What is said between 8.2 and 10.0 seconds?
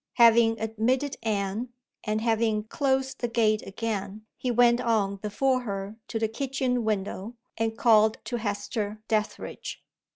to Hester Dethridge.